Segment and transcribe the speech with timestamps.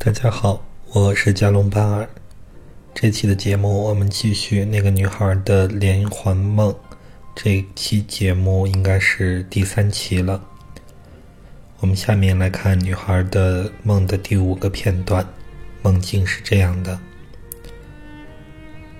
[0.00, 2.08] 大家好，我是加隆巴尔。
[2.94, 6.72] 这期的节目我们继续那个女孩的连环梦。
[7.34, 10.40] 这期节目应该是第三期了。
[11.80, 15.26] 我们下面来看女孩的梦的第五个片段。
[15.82, 16.98] 梦境是这样的：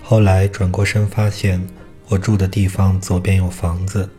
[0.02, 1.64] 后来转过身发现，
[2.08, 4.10] 我住的地方左边有房子，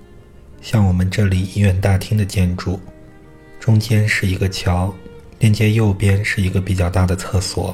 [0.61, 2.79] 像我们这里医院大厅的建筑，
[3.59, 4.95] 中间是一个桥。
[5.39, 7.73] 链接右边是一个比较大的厕所。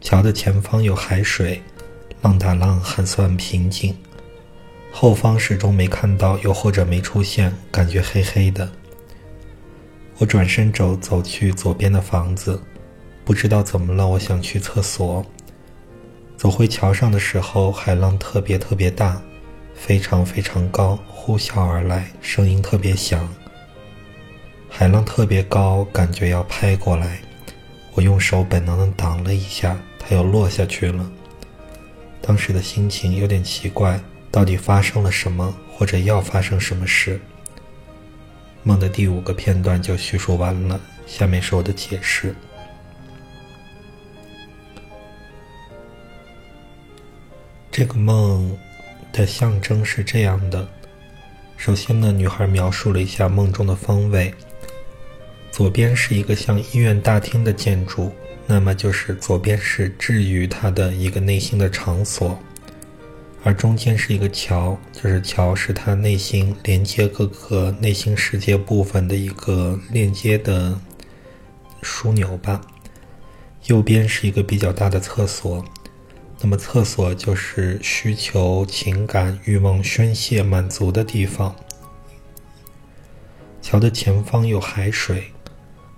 [0.00, 1.60] 桥的前方有海水，
[2.20, 3.96] 浪打浪还算平静。
[4.92, 8.70] 后方始终没看到，又或者没出现，感觉黑黑的。
[10.18, 12.62] 我转身走，走去左边的房子，
[13.24, 15.24] 不知道怎么了，我想去厕所。
[16.36, 19.20] 走回桥上的时候，海浪特别特别大，
[19.74, 23.26] 非常非常高，呼啸而来，声音特别响。
[24.76, 27.20] 海浪特别高，感觉要拍过来，
[27.92, 31.08] 我用手本能的挡了一下，它又落下去了。
[32.20, 34.00] 当时的心情有点奇怪，
[34.32, 37.20] 到底发生了什么，或者要发生什么事？
[38.64, 42.34] 梦的第五个片段就叙述完了，下面是我的解释。
[47.70, 48.58] 这个梦
[49.12, 50.66] 的象征是这样的：
[51.56, 54.34] 首先呢，女孩描述了一下梦中的方位。
[55.54, 58.10] 左边是一个像医院大厅的建筑，
[58.44, 62.36] 那么就是左边是治愈他的一个内心的场所，
[63.44, 70.76] 而中间是一个桥，就是桥是他内心连接各个内心世界部分的一个链接的
[71.82, 72.60] 枢纽吧。
[73.66, 75.64] 右边是一个比较大的厕所，
[76.40, 81.54] 那么厕所就是需求、情感、欲望宣泄满足的地方。
[83.62, 85.30] 桥的前方有海水。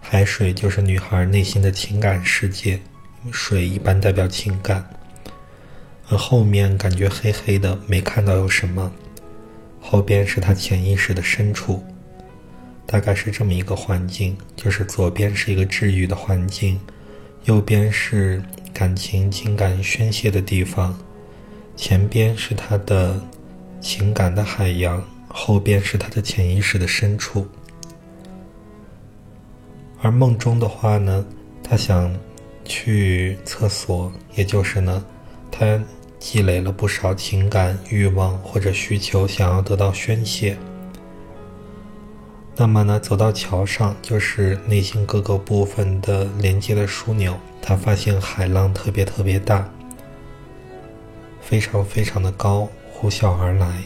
[0.09, 2.81] 海水就是女孩内心的情感世界，
[3.33, 4.89] 水一般代表情感。
[6.09, 8.93] 而后面感觉黑黑的，没看到有什么。
[9.81, 11.85] 后边是她潜意识的深处，
[12.87, 16.79] 大概是这么一个环境，就是左边是一个治愈的环境，
[17.47, 18.41] 右边是
[18.73, 20.97] 感情情感宣泄的地方，
[21.75, 23.21] 前边是她的
[23.81, 27.45] 情感的海洋，后边是她的潜意识的深处。
[30.07, 31.27] 而梦中的话呢，
[31.65, 32.15] 他想
[32.65, 35.05] 去厕所，也就是呢，
[35.51, 35.83] 他
[36.21, 40.57] 积累了不少情感、欲望或者需求，想要得到宣泄。
[42.55, 47.37] 那么呢，走到桥上，就是内心各个部分的连接的枢纽。
[47.61, 49.69] 他发现海浪特别特别大，
[51.41, 53.83] 非常非常的高，呼啸而来。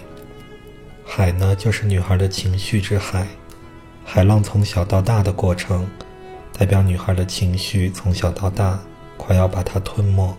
[1.02, 3.26] 海呢，就是女孩的情绪之海。
[4.04, 5.88] 海浪从小到大的过程，
[6.60, 8.78] 代表女孩的情绪从小到大，
[9.16, 10.36] 快要把她吞没。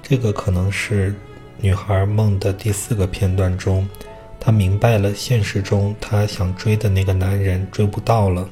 [0.00, 1.12] 这个可能是
[1.58, 3.84] 女孩梦的第四个片段中，
[4.38, 8.48] 她明白了现实中她想追的那个男人追不到了，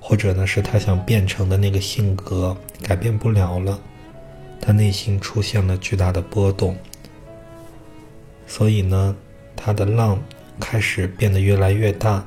[0.00, 3.78] 或者呢是她想变成的那个性格改变不了了，
[4.60, 6.76] 她内心出现了巨大的波动，
[8.48, 9.14] 所以呢，
[9.54, 10.20] 她的浪
[10.58, 12.26] 开始变得越来越大。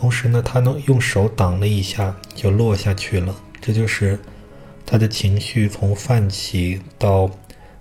[0.00, 3.36] 同时呢，他能用手挡了一下，就落下去了。
[3.60, 4.18] 这就是
[4.86, 7.30] 他的情绪从泛起到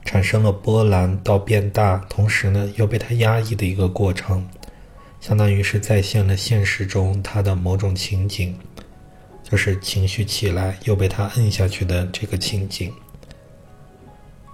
[0.03, 4.45] 产生了波澜，到变大，同时呢又被他压抑的一个过程，
[5.21, 8.53] 相当于是再现了现实中他的某种情景，
[9.41, 12.91] 就是情绪起来又被他摁下去的这个情景。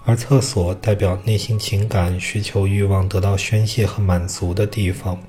[0.04, 5.20] 而厕所代表内心情感需求、欲望得到宣泄和满足的地方。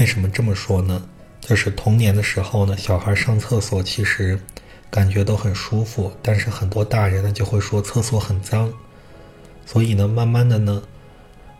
[0.00, 1.02] 为什么这么说呢？
[1.40, 4.38] 就是童年的时候呢，小孩上厕所其实
[4.90, 8.72] 感觉都很舒服，但是很多大人呢就会说厕所很脏，
[9.66, 10.80] 所以呢，慢慢的呢，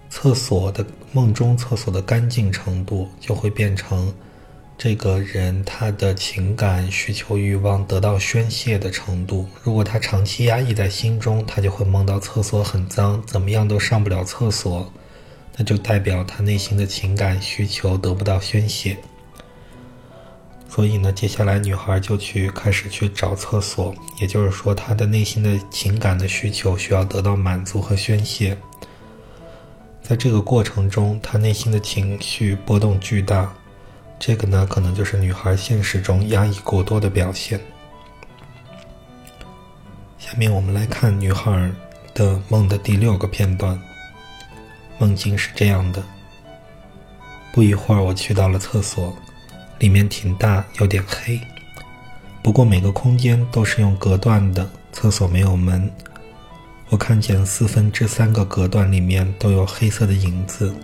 [0.09, 4.15] 厕所的梦中厕所的干净程度就会变成
[4.77, 9.49] 这个人他的情感需求欲望得到宣泄的程度。
[9.65, 14.93] 如果他长期压抑在心中，他就会梦到厕所很脏，怎么样都上不了厕所。
[15.59, 18.97] 那就代表他内心的情感需求得不到宣泄，
[20.69, 28.57] 所以呢，接下来女孩就去开始去找厕所，也就是说，她的内心的情感的需求需要得到满足和宣泄。
[30.01, 33.53] 在这个过程中，她内心的情绪波动巨大，
[34.17, 37.61] 这个呢，可能就是女孩现实中压抑过多的表现。
[40.21, 41.69] 下面我们来看女孩
[42.15, 43.77] 的梦的第六个片段。
[44.99, 46.03] 梦境是这样的：
[47.53, 49.17] 不一会儿，我去到了厕所，
[49.79, 51.41] 里面挺大，有点黑。
[52.43, 55.91] 不过每个空间都是用隔断的，厕所没有门。
[56.89, 60.75] 我看见四分之三个隔断里面都有黑色的影子，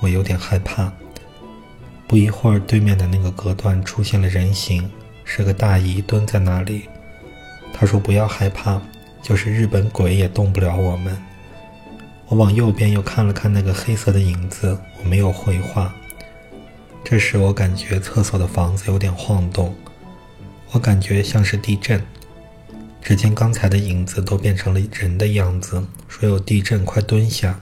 [0.00, 0.92] 我有点害怕。
[2.06, 4.88] 不一会儿，对面的那个隔断出现了人形，
[5.24, 6.88] 是个大姨蹲在那里。
[7.72, 8.80] 她说：“不要害怕，
[9.22, 11.16] 就是日本鬼也动不了我们。”
[12.26, 15.94] 我往右边又看了看那个黑色的影子，我没有回话。
[17.04, 19.74] 这时我感觉厕所的房子有点晃动，
[20.70, 22.02] 我感觉像是地震。
[23.02, 27.60] 只见刚才的影子都变成了人的样子，说有地震，快蹲下。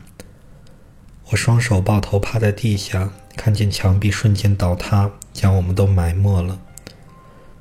[1.31, 6.61] 我双手抱头趴在地下，看见墙壁瞬间倒塌，将我们都埋没了。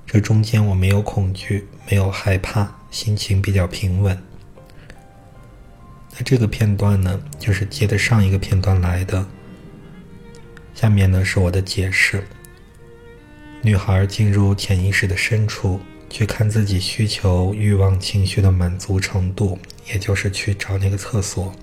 [0.06, 4.22] 这中间我没有恐惧，没有害怕，心情比较平稳。
[6.18, 9.26] 那这个片段呢，就是接着上一个片段来的。
[10.74, 12.24] 下面呢是我的解释：
[13.62, 15.80] 女孩进入潜意识的深处。
[16.14, 19.58] 去看自己需求、欲望、情绪的满足程度，
[19.90, 21.56] 也就是去找那个厕所。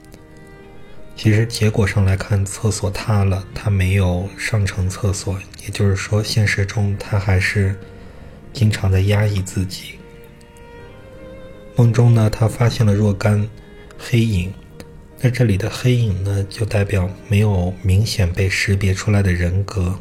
[1.15, 7.79] 其实结果上来看，厕所塌了，她没有上成厕所，也就是说，现实中她还是
[8.55, 9.99] 经常在压抑自己。
[11.77, 13.47] 梦中呢，她发现了若干
[13.99, 14.53] 黑影，
[15.21, 19.99] 那这里的黑影呢，就代表没有明显被识别出来的人格。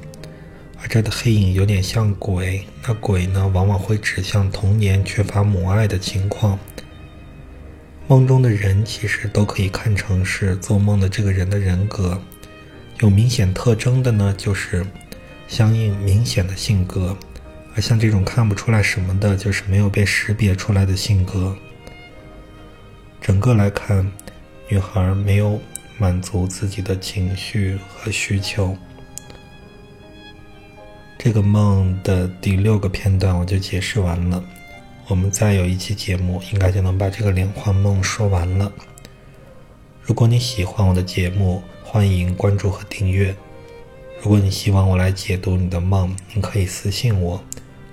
[0.79, 6.57] 而这的黑影有点像鬼，那鬼呢，往往会指向童年缺乏母爱的情况。
[8.07, 12.21] 梦中的人其实都可以看成是做梦的这个人的人格，
[13.01, 14.85] 有明显特征的呢，就是
[15.47, 17.17] 相应明显的性格；
[17.75, 21.57] 而像这种看不出来什么的，就是没有被识别出来的性格。
[23.27, 24.09] 整个来看，
[24.69, 25.59] 女孩没有
[25.97, 28.73] 满足自己的情绪和需求。
[31.17, 34.41] 这个梦的第六个片段我就解释完了。
[35.09, 38.71] 我们再有一期节目，应该就能把这个连环梦说完了。
[40.01, 43.35] 如果你喜欢我的节目，欢迎关注和订阅。
[44.21, 47.43] 如果你希望我来解读你的梦，你可以私信我，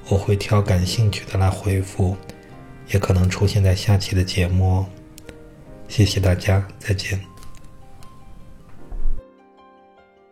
[0.06, 2.16] 我会挑感兴趣的来回复，
[2.92, 4.86] 也可能出现在下期的节目哦。
[5.88, 7.33] 谢谢大家，再见。